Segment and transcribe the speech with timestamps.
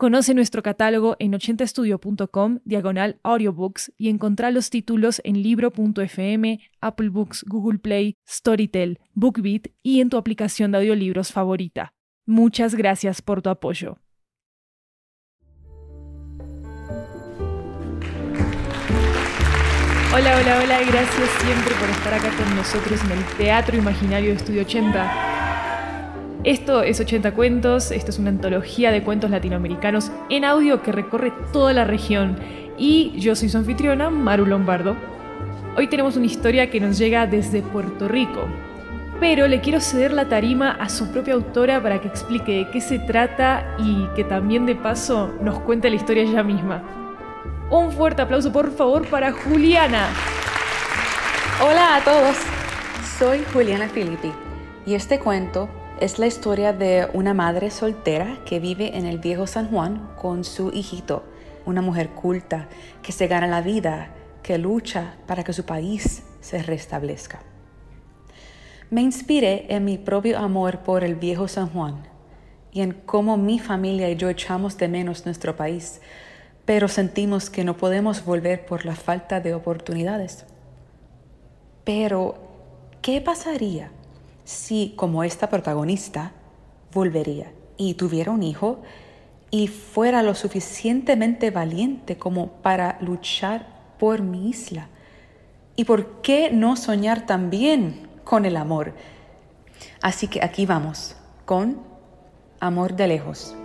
[0.00, 7.44] Conoce nuestro catálogo en 80estudio.com, diagonal audiobooks, y encontrá los títulos en libro.fm, Apple Books,
[7.46, 11.92] Google Play, Storytel, BookBeat y en tu aplicación de audiolibros favorita.
[12.24, 13.98] Muchas gracias por tu apoyo.
[20.14, 24.36] Hola, hola, hola, gracias siempre por estar acá con nosotros en el Teatro Imaginario de
[24.36, 25.29] Estudio 80.
[26.42, 31.34] Esto es 80 cuentos, esto es una antología de cuentos latinoamericanos en audio que recorre
[31.52, 32.38] toda la región
[32.78, 34.96] y yo soy su anfitriona, Maru Lombardo.
[35.76, 38.46] Hoy tenemos una historia que nos llega desde Puerto Rico,
[39.20, 42.80] pero le quiero ceder la tarima a su propia autora para que explique de qué
[42.80, 46.82] se trata y que también de paso nos cuente la historia ella misma.
[47.70, 50.08] Un fuerte aplauso por favor para Juliana.
[51.62, 52.36] Hola a todos,
[53.18, 54.32] soy Juliana Filippi
[54.86, 55.68] y este cuento
[56.00, 60.44] es la historia de una madre soltera que vive en el viejo San Juan con
[60.44, 61.24] su hijito,
[61.66, 62.68] una mujer culta
[63.02, 64.08] que se gana la vida,
[64.42, 67.40] que lucha para que su país se restablezca.
[68.88, 72.08] Me inspiré en mi propio amor por el viejo San Juan
[72.72, 76.00] y en cómo mi familia y yo echamos de menos nuestro país,
[76.64, 80.46] pero sentimos que no podemos volver por la falta de oportunidades.
[81.84, 82.36] Pero,
[83.02, 83.90] ¿qué pasaría
[84.50, 86.32] si, como esta protagonista,
[86.92, 88.80] volvería y tuviera un hijo
[89.50, 93.66] y fuera lo suficientemente valiente como para luchar
[93.98, 94.88] por mi isla.
[95.76, 98.94] ¿Y por qué no soñar también con el amor?
[100.02, 101.88] Así que aquí vamos con
[102.62, 103.56] Amor de lejos.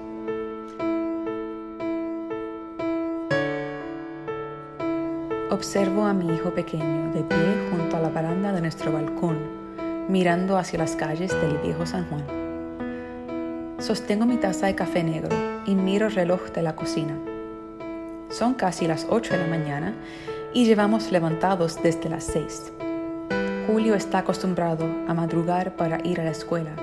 [5.51, 9.64] Observo a mi hijo pequeño de pie junto a la baranda de nuestro balcón
[10.07, 13.75] mirando hacia las calles del viejo San Juan.
[13.79, 15.35] Sostengo mi taza de café negro
[15.65, 17.17] y miro el reloj de la cocina.
[18.29, 19.93] Son casi las 8 de la mañana
[20.53, 22.73] y llevamos levantados desde las 6.
[23.67, 26.75] Julio está acostumbrado a madrugar para ir a la escuela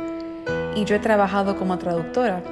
[0.74, 2.42] y yo he trabajado como traductora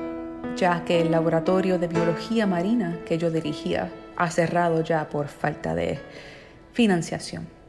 [0.57, 5.75] ya que el laboratorio de biología marina que yo dirigía ha cerrado ya por falta
[5.75, 5.99] de
[6.73, 7.60] financiación.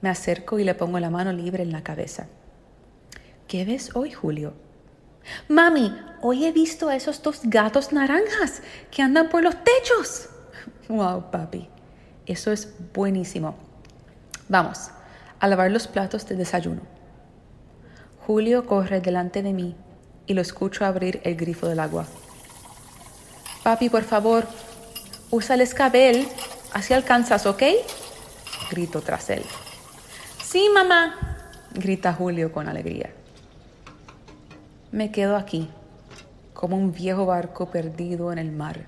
[0.00, 2.26] Me acerco y le pongo la mano libre en la cabeza.
[3.48, 4.54] ¿Qué ves hoy, Julio?
[5.48, 10.28] Mami, hoy he visto a esos dos gatos naranjas que andan por los techos.
[10.88, 11.68] Wow, papi,
[12.26, 13.56] eso es buenísimo.
[14.48, 14.90] Vamos
[15.40, 16.82] a lavar los platos de desayuno.
[18.26, 19.76] Julio corre delante de mí
[20.26, 22.06] y lo escucho abrir el grifo del agua.
[23.62, 24.46] Papi, por favor,
[25.30, 26.28] usa el escabel,
[26.72, 27.62] así alcanzas, ¿ok?
[28.70, 29.42] Grito tras él.
[30.50, 31.14] Sí, mamá,
[31.74, 33.10] grita Julio con alegría.
[34.92, 35.68] Me quedo aquí,
[36.54, 38.86] como un viejo barco perdido en el mar.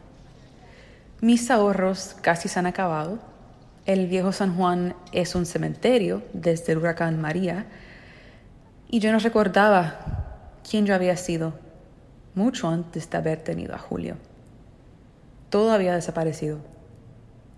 [1.21, 3.19] Mis ahorros casi se han acabado.
[3.85, 7.67] El viejo San Juan es un cementerio desde el huracán María.
[8.89, 11.53] Y yo no recordaba quién yo había sido
[12.35, 14.17] mucho antes de haber tenido a Julio.
[15.51, 16.61] Todo había desaparecido,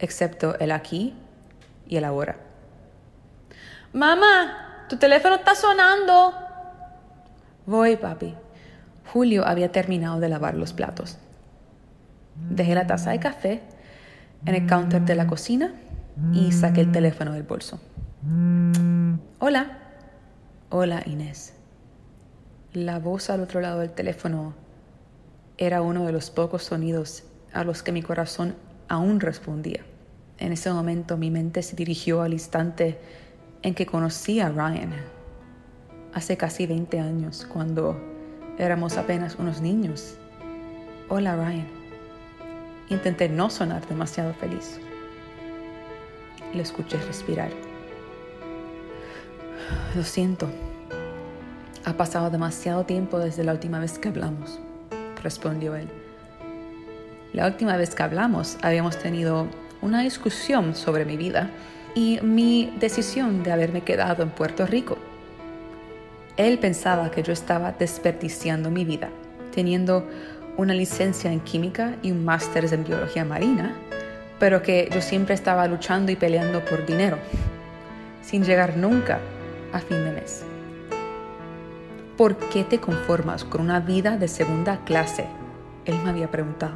[0.00, 1.14] excepto el aquí
[1.86, 2.51] y el ahora.
[3.92, 6.32] Mamá, tu teléfono está sonando.
[7.66, 8.34] Voy, papi.
[9.12, 11.18] Julio había terminado de lavar los platos.
[12.48, 13.62] Dejé la taza de café
[14.46, 15.74] en el counter de la cocina
[16.32, 17.80] y saqué el teléfono del bolso.
[19.38, 19.78] Hola.
[20.70, 21.54] Hola, Inés.
[22.72, 24.54] La voz al otro lado del teléfono
[25.58, 28.54] era uno de los pocos sonidos a los que mi corazón
[28.88, 29.84] aún respondía.
[30.38, 32.98] En ese momento mi mente se dirigió al instante
[33.62, 34.92] en que conocí a Ryan
[36.12, 37.96] hace casi 20 años, cuando
[38.58, 40.16] éramos apenas unos niños.
[41.08, 41.68] Hola Ryan.
[42.90, 44.78] Intenté no sonar demasiado feliz.
[46.52, 47.50] Le escuché respirar.
[49.94, 50.50] Lo siento.
[51.84, 54.60] Ha pasado demasiado tiempo desde la última vez que hablamos,
[55.22, 55.88] respondió él.
[57.32, 59.46] La última vez que hablamos habíamos tenido
[59.80, 61.50] una discusión sobre mi vida
[61.94, 64.96] y mi decisión de haberme quedado en Puerto Rico.
[66.36, 69.10] Él pensaba que yo estaba desperdiciando mi vida,
[69.54, 70.08] teniendo
[70.56, 73.74] una licencia en química y un máster en biología marina,
[74.38, 77.18] pero que yo siempre estaba luchando y peleando por dinero,
[78.22, 79.18] sin llegar nunca
[79.72, 80.44] a fin de mes.
[82.16, 85.26] ¿Por qué te conformas con una vida de segunda clase?
[85.84, 86.74] Él me había preguntado.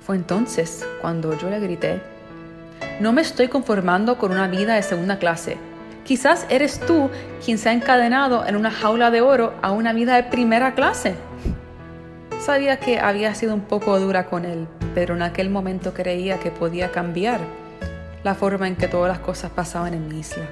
[0.00, 2.00] Fue entonces cuando yo le grité,
[3.00, 5.56] no me estoy conformando con una vida de segunda clase.
[6.04, 7.10] Quizás eres tú
[7.44, 11.14] quien se ha encadenado en una jaula de oro a una vida de primera clase.
[12.40, 16.50] Sabía que había sido un poco dura con él, pero en aquel momento creía que
[16.50, 17.40] podía cambiar
[18.24, 20.48] la forma en que todas las cosas pasaban en mi isla.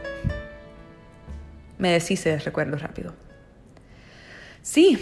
[1.78, 3.14] Me deshice de recuerdo rápido.
[4.62, 4.98] Sí,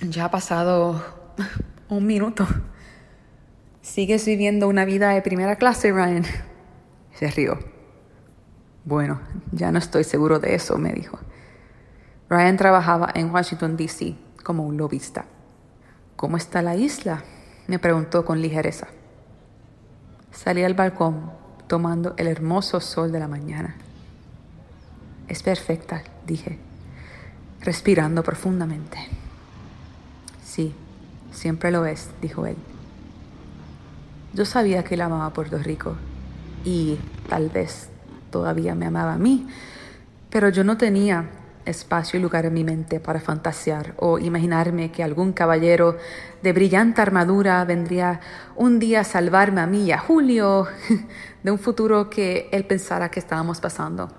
[0.00, 1.34] ya ha pasado
[1.88, 2.46] un minuto.
[3.90, 6.22] ¿Sigues viviendo una vida de primera clase, Ryan?
[7.12, 7.58] Se rió.
[8.84, 9.20] Bueno,
[9.50, 11.18] ya no estoy seguro de eso, me dijo.
[12.28, 14.14] Ryan trabajaba en Washington, D.C.
[14.44, 15.24] como un lobista.
[16.14, 17.24] ¿Cómo está la isla?
[17.66, 18.86] me preguntó con ligereza.
[20.30, 21.32] Salí al balcón
[21.66, 23.74] tomando el hermoso sol de la mañana.
[25.26, 26.60] Es perfecta, dije,
[27.60, 28.98] respirando profundamente.
[30.44, 30.76] Sí,
[31.32, 32.56] siempre lo es, dijo él.
[34.32, 35.96] Yo sabía que él amaba a Puerto Rico
[36.64, 36.98] y
[37.28, 37.88] tal vez
[38.30, 39.48] todavía me amaba a mí,
[40.30, 41.28] pero yo no tenía
[41.64, 45.96] espacio y lugar en mi mente para fantasear o imaginarme que algún caballero
[46.42, 48.20] de brillante armadura vendría
[48.56, 50.66] un día a salvarme a mí y a Julio
[51.42, 54.10] de un futuro que él pensara que estábamos pasando.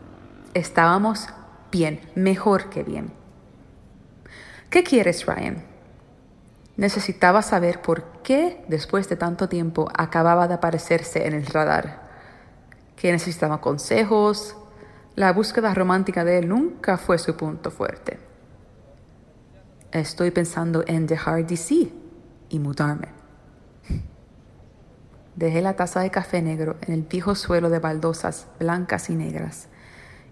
[0.54, 1.28] Estábamos
[1.72, 3.12] bien, mejor que bien.
[4.69, 5.71] ¿Qué quieres, Ryan?
[6.78, 12.10] Necesitaba saber por qué después de tanto tiempo acababa de aparecerse en el radar.
[12.96, 14.56] Que necesitaba consejos,
[15.16, 18.20] la búsqueda romántica de él nunca fue su punto fuerte.
[19.92, 21.92] Estoy pensando en dejar DC
[22.50, 23.10] y mudarme.
[25.36, 29.68] Dejé la taza de café negro en el viejo suelo de baldosas blancas y negras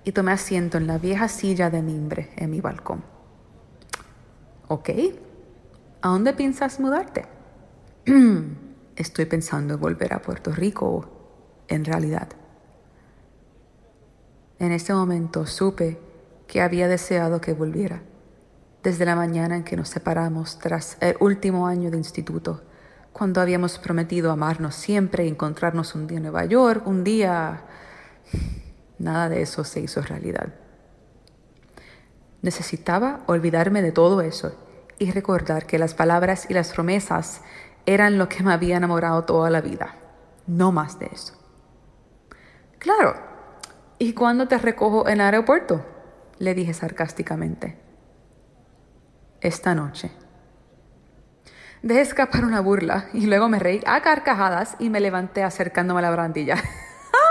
[0.04, 3.04] y tomé asiento en la vieja silla de mimbre en mi balcón.
[4.68, 4.90] Ok,
[6.02, 7.26] ¿a dónde piensas mudarte?
[8.96, 12.30] Estoy pensando en volver a Puerto Rico, en realidad.
[14.60, 16.00] En ese momento supe
[16.48, 18.02] que había deseado que volviera.
[18.84, 22.64] Desde la mañana en que nos separamos tras el último año de instituto,
[23.14, 27.66] cuando habíamos prometido amarnos siempre y encontrarnos un día en Nueva York, un día...
[28.98, 30.54] Nada de eso se hizo realidad.
[32.42, 34.54] Necesitaba olvidarme de todo eso
[35.00, 37.42] y recordar que las palabras y las promesas
[37.86, 39.96] eran lo que me había enamorado toda la vida.
[40.46, 41.34] No más de eso.
[42.78, 43.30] Claro,
[44.02, 45.86] ¿Y cuándo te recojo en el aeropuerto?
[46.38, 47.78] Le dije sarcásticamente.
[49.42, 50.10] Esta noche.
[51.82, 56.04] Dejé escapar una burla y luego me reí a carcajadas y me levanté acercándome a
[56.04, 56.56] la barandilla.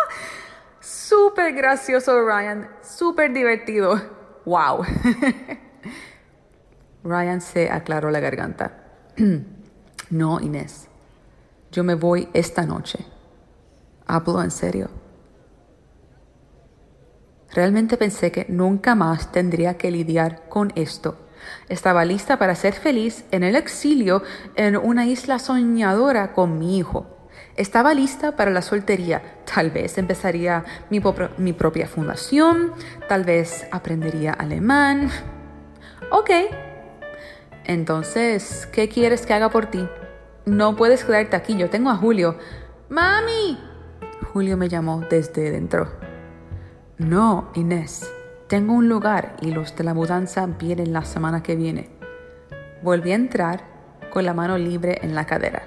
[0.81, 2.69] súper gracioso, Ryan.
[2.83, 3.99] Súper divertido.
[4.45, 4.85] ¡Wow!
[7.09, 8.73] Ryan se aclaró la garganta.
[10.11, 10.89] no, Inés.
[11.73, 13.05] Yo me voy esta noche.
[14.07, 14.91] Hablo en serio.
[17.53, 21.19] Realmente pensé que nunca más tendría que lidiar con esto.
[21.69, 24.23] Estaba lista para ser feliz en el exilio
[24.55, 27.07] en una isla soñadora con mi hijo.
[27.57, 29.23] Estaba lista para la soltería.
[29.53, 32.73] Tal vez empezaría mi, propia fundación,
[33.09, 35.11] tal vez aprendería alemán.
[36.11, 36.31] Ok.
[37.69, 39.87] Entonces, ¿qué quieres que haga por ti?
[40.47, 42.39] No puedes quedarte aquí, yo tengo a Julio.
[42.89, 43.61] ¡Mami!
[44.33, 45.93] Julio me llamó desde dentro.
[46.97, 48.11] No, Inés,
[48.49, 51.91] tengo un lugar y los de la mudanza vienen la semana que viene.
[52.83, 53.63] Volví a entrar
[54.11, 55.63] con la mano libre en la cadera.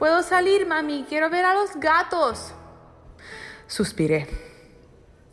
[0.00, 2.52] Puedo salir, mami, quiero ver a los gatos.
[3.68, 4.26] Suspiré.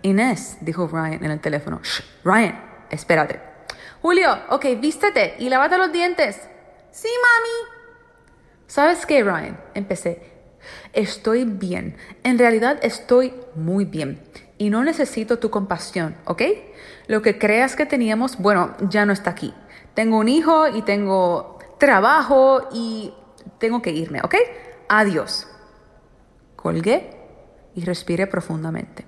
[0.03, 1.79] Inés, dijo Ryan en el teléfono.
[1.81, 3.54] Shh, Ryan, espérate.
[4.05, 6.39] Julio, ok, vístete y lávate los dientes.
[6.91, 7.73] Sí, mami.
[8.67, 9.59] ¿Sabes qué, Ryan?
[9.73, 10.31] Empecé.
[10.93, 11.97] Estoy bien.
[12.21, 14.21] En realidad estoy muy bien
[14.59, 16.43] y no necesito tu compasión, ¿ok?
[17.07, 19.55] Lo que creas que teníamos, bueno, ya no está aquí.
[19.95, 23.11] Tengo un hijo y tengo trabajo y
[23.57, 24.35] tengo que irme, ¿ok?
[24.87, 25.47] Adiós.
[26.55, 27.09] Colgué
[27.73, 29.03] y respiré profundamente.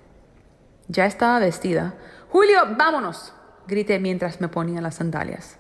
[0.87, 1.93] Ya estaba vestida.
[2.31, 3.31] Julio, vámonos,
[3.67, 5.57] grité mientras me ponía las sandalias.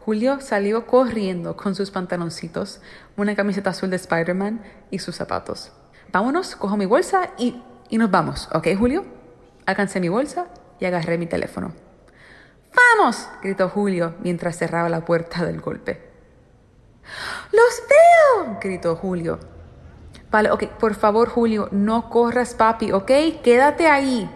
[0.00, 2.80] Julio salió corriendo con sus pantaloncitos,
[3.16, 5.72] una camiseta azul de Spider-Man y sus zapatos.
[6.12, 9.04] Vámonos, cojo mi bolsa y y nos vamos, ¿ok, Julio?
[9.64, 11.72] Alcancé mi bolsa y agarré mi teléfono.
[12.74, 13.28] ¡Vamos!
[13.42, 16.06] gritó Julio mientras cerraba la puerta del golpe.
[17.52, 18.58] ¡Los veo!
[18.60, 19.38] gritó Julio.
[20.30, 23.10] Vale, ok, por favor, Julio, no corras, papi, ¿ok?
[23.42, 24.30] Quédate ahí.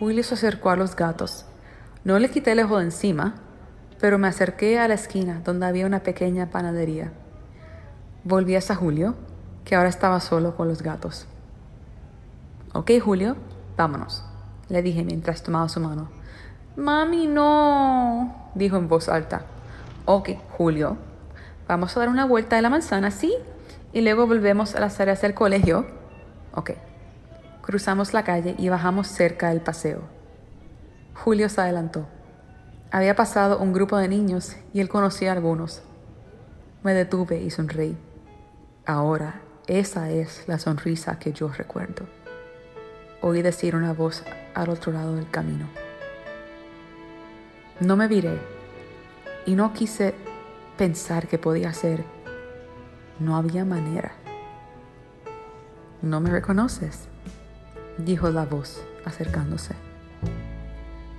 [0.00, 1.46] Julio se acercó a los gatos.
[2.04, 3.34] No le quité el ojo de encima,
[4.00, 7.12] pero me acerqué a la esquina donde había una pequeña panadería.
[8.24, 9.14] Volví hacia Julio,
[9.64, 11.26] que ahora estaba solo con los gatos.
[12.72, 13.36] Ok, Julio,
[13.76, 14.24] vámonos,
[14.68, 16.08] le dije mientras tomaba su mano.
[16.74, 19.42] Mami, no, dijo en voz alta.
[20.04, 20.96] Ok, Julio,
[21.68, 23.32] vamos a dar una vuelta de la manzana, ¿sí?
[23.92, 25.86] Y luego volvemos a las áreas del colegio.
[26.54, 26.72] Ok.
[27.60, 30.00] Cruzamos la calle y bajamos cerca del paseo.
[31.14, 32.06] Julio se adelantó.
[32.90, 35.82] Había pasado un grupo de niños y él conocía a algunos.
[36.82, 37.96] Me detuve y sonreí.
[38.86, 42.06] Ahora, esa es la sonrisa que yo recuerdo.
[43.20, 45.68] Oí decir una voz al otro lado del camino.
[47.80, 48.38] No me viré
[49.46, 50.14] y no quise
[50.76, 52.04] pensar que podía ser.
[53.20, 54.12] No había manera.
[56.00, 57.08] ¿No me reconoces?
[57.98, 59.91] dijo la voz acercándose.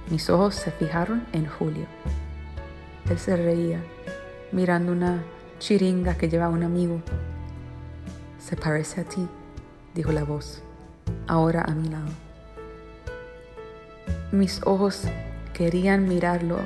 [0.09, 1.85] Mis ojos se fijaron en Julio.
[3.09, 3.81] Él se reía,
[4.51, 5.23] mirando una
[5.59, 7.01] chiringa que llevaba un amigo.
[8.37, 9.27] Se parece a ti,
[9.95, 10.61] dijo la voz,
[11.27, 12.09] ahora a mi lado.
[14.31, 15.03] Mis ojos
[15.53, 16.59] querían mirarlo,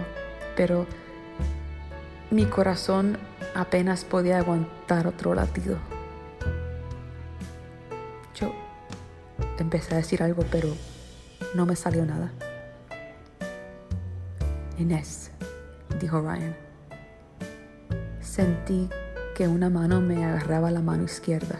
[0.55, 0.85] pero
[2.31, 3.17] mi corazón
[3.55, 5.77] apenas podía aguantar otro latido.
[8.35, 8.53] Yo
[9.59, 10.69] empecé a decir algo, pero
[11.53, 12.31] no me salió nada.
[14.77, 15.31] Inés,
[15.99, 16.55] dijo Ryan.
[18.21, 18.89] Sentí
[19.35, 21.59] que una mano me agarraba la mano izquierda.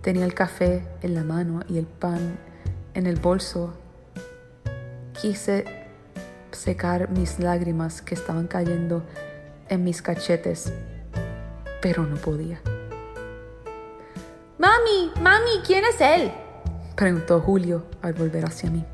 [0.00, 2.38] Tenía el café en la mano y el pan
[2.94, 3.74] en el bolso.
[5.20, 5.64] Quise
[6.50, 9.02] secar mis lágrimas que estaban cayendo
[9.68, 10.72] en mis cachetes,
[11.80, 12.60] pero no podía.
[14.58, 16.32] Mami, mami, ¿quién es él?
[16.96, 18.84] preguntó Julio al volver hacia mí.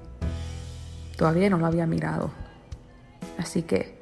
[1.17, 2.31] Todavía no lo había mirado.
[3.38, 3.97] Así que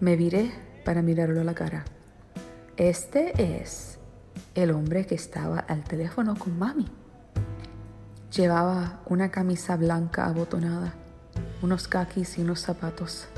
[0.00, 0.52] me viré
[0.84, 1.84] para mirarlo a la cara.
[2.76, 3.98] Este es
[4.54, 6.86] el hombre que estaba al teléfono con mami.
[8.34, 10.94] Llevaba una camisa blanca abotonada,
[11.62, 13.28] unos caquis y unos zapatos.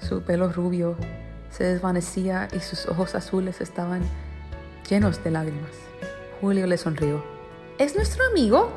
[0.00, 0.96] Su pelo rubio
[1.50, 4.02] se desvanecía y sus ojos azules estaban
[4.88, 5.72] llenos de lágrimas.
[6.40, 7.24] Julio le sonrió.
[7.78, 8.70] ¿Es nuestro amigo?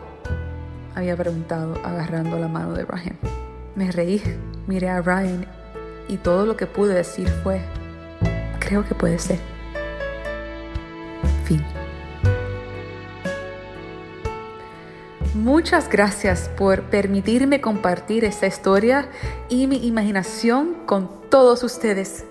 [0.93, 3.17] había preguntado agarrando la mano de Ryan.
[3.75, 4.21] Me reí
[4.67, 5.45] miré a Ryan
[6.07, 7.61] y todo lo que pude decir fue,
[8.59, 9.39] creo que puede ser.
[11.45, 11.63] Fin.
[15.33, 19.09] Muchas gracias por permitirme compartir esta historia
[19.49, 22.25] y mi imaginación con todos ustedes.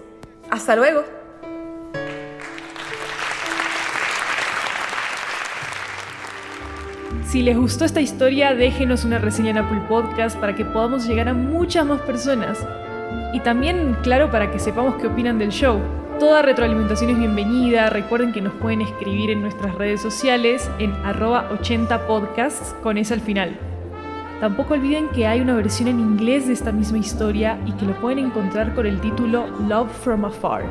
[0.51, 1.20] Hasta luego.
[7.31, 11.29] Si les gustó esta historia, déjenos una reseña en Apple Podcast para que podamos llegar
[11.29, 12.67] a muchas más personas.
[13.33, 15.79] Y también, claro, para que sepamos qué opinan del show.
[16.19, 17.89] Toda retroalimentación es bienvenida.
[17.89, 23.21] Recuerden que nos pueden escribir en nuestras redes sociales en arroba 80podcasts con ese al
[23.21, 23.57] final.
[24.41, 27.95] Tampoco olviden que hay una versión en inglés de esta misma historia y que lo
[28.01, 30.65] pueden encontrar con el título Love from Afar.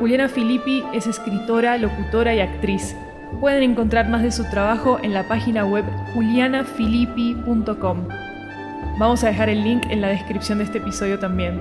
[0.00, 2.96] Juliana Filippi es escritora, locutora y actriz.
[3.40, 5.84] Pueden encontrar más de su trabajo en la página web
[6.14, 8.08] julianafilippi.com.
[8.98, 11.58] Vamos a dejar el link en la descripción de este episodio también.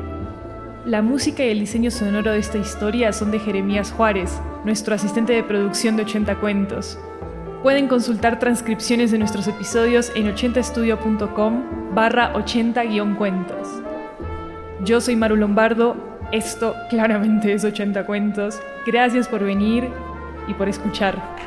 [0.85, 5.33] La música y el diseño sonoro de esta historia son de Jeremías Juárez, nuestro asistente
[5.33, 6.99] de producción de 80 cuentos.
[7.63, 13.67] Pueden consultar transcripciones de nuestros episodios en 80estudio.com barra 80-cuentos.
[14.83, 15.95] Yo soy Maru Lombardo,
[16.31, 18.59] esto claramente es 80 cuentos.
[18.85, 19.87] Gracias por venir
[20.47, 21.40] y por escuchar.